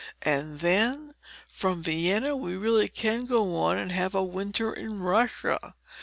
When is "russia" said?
4.99-5.75